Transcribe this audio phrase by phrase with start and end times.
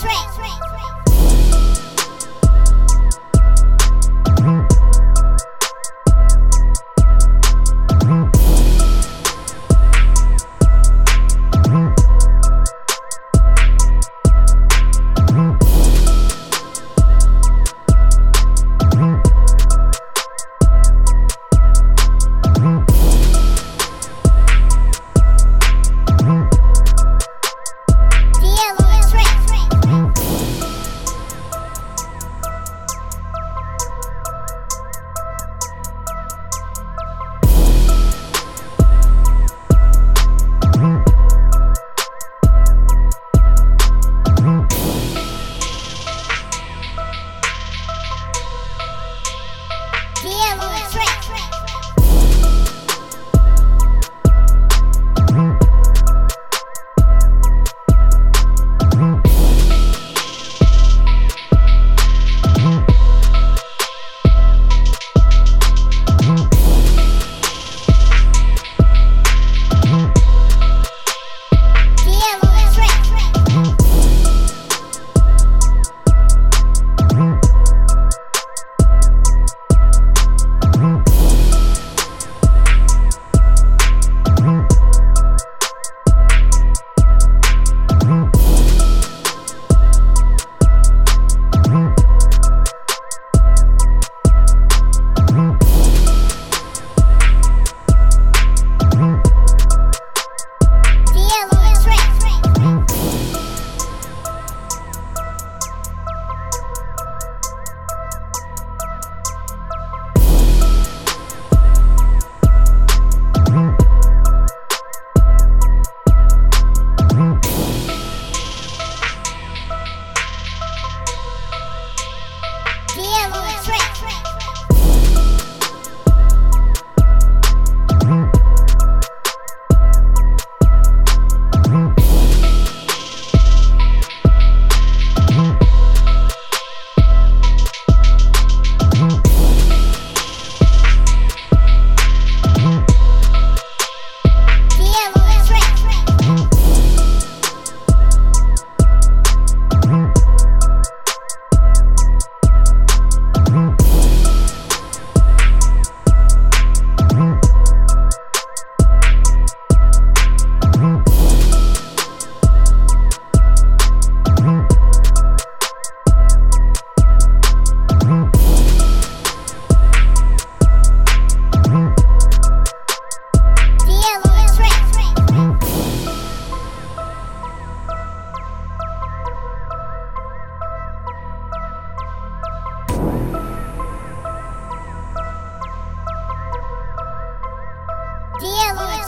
[0.00, 0.99] 脆脆脆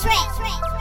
[0.02, 0.71] 脆脆